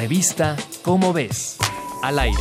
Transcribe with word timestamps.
Revista 0.00 0.56
Cómo 0.80 1.12
ves. 1.12 1.58
Al 2.02 2.18
aire. 2.18 2.38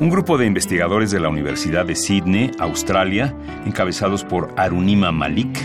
Un 0.00 0.10
grupo 0.10 0.36
de 0.36 0.46
investigadores 0.46 1.12
de 1.12 1.20
la 1.20 1.28
Universidad 1.28 1.86
de 1.86 1.94
Sydney, 1.94 2.50
Australia, 2.58 3.36
encabezados 3.64 4.24
por 4.24 4.52
Arunima 4.56 5.12
Malik, 5.12 5.56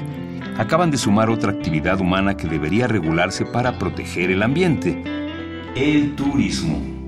acaban 0.59 0.91
de 0.91 0.99
sumar 0.99 1.31
otra 1.31 1.51
actividad 1.51 1.99
humana 1.99 2.37
que 2.37 2.47
debería 2.47 2.85
regularse 2.85 3.47
para 3.47 3.79
proteger 3.79 4.29
el 4.29 4.43
ambiente, 4.43 5.03
el 5.75 6.15
turismo. 6.15 7.00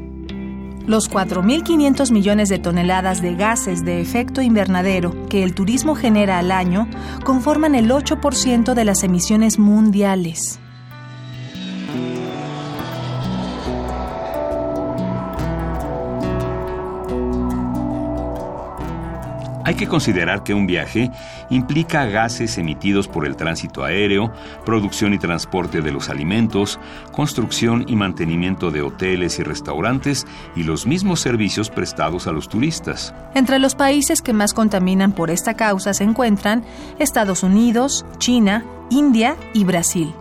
Los 0.86 1.10
4.500 1.10 2.12
millones 2.12 2.50
de 2.50 2.60
toneladas 2.60 3.22
de 3.22 3.36
gases 3.36 3.86
de 3.86 4.02
efecto 4.02 4.42
invernadero 4.42 5.28
que 5.30 5.44
el 5.44 5.56
turismo 5.56 5.96
genera 5.96 6.40
al 6.40 6.52
año 6.52 6.90
conforman 7.24 7.74
el 7.74 7.90
8% 7.90 8.74
de 8.74 8.86
las 8.86 9.04
emisiones 9.04 9.60
mundiales. 9.60 10.60
Hay 19.66 19.76
que 19.76 19.88
considerar 19.88 20.44
que 20.44 20.54
un 20.54 20.68
viaje 20.68 21.10
implica 21.50 22.06
gases 22.06 22.58
emitidos 22.58 23.08
por 23.08 23.26
el 23.26 23.38
tránsito 23.38 23.84
aéreo, 23.84 24.32
producción 24.66 25.14
y 25.14 25.20
transporte 25.20 25.82
de 25.82 25.92
los 25.92 26.10
alimentos, 26.10 26.80
construcción 27.14 27.86
y 27.88 27.96
mantenimiento 27.96 28.72
de 28.72 28.82
hoteles 28.82 29.40
y 29.40 29.44
restaurantes 29.44 30.28
y 30.56 30.64
los 30.64 30.86
mismos 30.86 31.22
servicios 31.22 31.70
prestados 31.70 32.28
a 32.28 32.34
los 32.34 32.50
turistas. 32.50 33.14
Entre 33.36 33.58
los 33.58 33.76
países 33.76 34.22
que 34.22 34.34
más 34.34 34.54
contaminan 34.54 35.14
por 35.14 35.30
esta 35.30 35.54
causa 35.54 35.94
se 35.94 36.04
encuentran 36.04 36.64
Estados 37.00 37.44
Unidos, 37.44 38.06
China, 38.18 38.66
India 38.90 39.38
y 39.54 39.64
Brasil. 39.64 40.14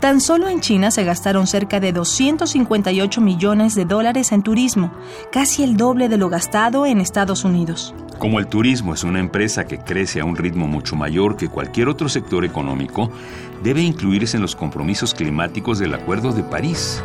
Tan 0.00 0.20
solo 0.20 0.48
en 0.48 0.60
China 0.60 0.90
se 0.90 1.02
gastaron 1.02 1.46
cerca 1.46 1.80
de 1.80 1.92
258 1.92 3.20
millones 3.20 3.74
de 3.74 3.84
dólares 3.84 4.30
en 4.30 4.42
turismo, 4.42 4.92
casi 5.32 5.64
el 5.64 5.76
doble 5.76 6.08
de 6.08 6.18
lo 6.18 6.28
gastado 6.28 6.86
en 6.86 7.00
Estados 7.00 7.44
Unidos. 7.44 7.94
Como 8.18 8.40
el 8.40 8.48
turismo 8.48 8.94
es 8.94 9.04
una 9.04 9.20
empresa 9.20 9.66
que 9.66 9.78
crece 9.78 10.20
a 10.20 10.24
un 10.24 10.36
ritmo 10.36 10.66
mucho 10.66 10.96
mayor 10.96 11.36
que 11.36 11.48
cualquier 11.48 11.88
otro 11.88 12.08
sector 12.08 12.44
económico, 12.44 13.10
debe 13.62 13.80
incluirse 13.82 14.36
en 14.36 14.42
los 14.42 14.56
compromisos 14.56 15.14
climáticos 15.14 15.78
del 15.78 15.94
Acuerdo 15.94 16.32
de 16.32 16.42
París. 16.42 17.02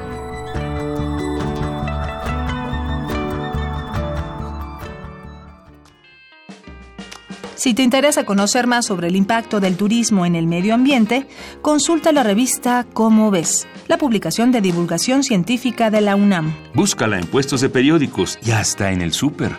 Si 7.55 7.73
te 7.73 7.83
interesa 7.83 8.25
conocer 8.25 8.67
más 8.67 8.87
sobre 8.87 9.07
el 9.07 9.15
impacto 9.15 9.61
del 9.61 9.77
turismo 9.77 10.25
en 10.25 10.35
el 10.35 10.47
medio 10.47 10.73
ambiente, 10.73 11.27
consulta 11.61 12.11
la 12.11 12.23
revista 12.23 12.85
Cómo 12.91 13.31
ves, 13.31 13.67
la 13.87 13.97
publicación 13.97 14.51
de 14.51 14.59
divulgación 14.59 15.23
científica 15.23 15.89
de 15.89 16.01
la 16.01 16.17
UNAM. 16.17 16.53
Búscala 16.73 17.19
en 17.19 17.25
puestos 17.25 17.61
de 17.61 17.69
periódicos 17.69 18.37
y 18.43 18.51
hasta 18.51 18.91
en 18.91 19.01
el 19.01 19.13
súper. 19.13 19.53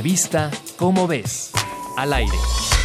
Revista 0.00 0.50
Cómo 0.78 1.06
ves. 1.06 1.50
Al 1.98 2.14
aire. 2.14 2.79